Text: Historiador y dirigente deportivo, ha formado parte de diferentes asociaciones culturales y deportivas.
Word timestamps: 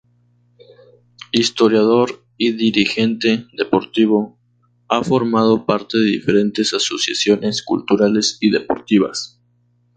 Historiador 1.31 2.25
y 2.35 2.53
dirigente 2.53 3.45
deportivo, 3.53 4.35
ha 4.87 5.03
formado 5.03 5.67
parte 5.67 5.99
de 5.99 6.09
diferentes 6.13 6.73
asociaciones 6.73 7.61
culturales 7.61 8.35
y 8.41 8.49
deportivas. 8.49 9.39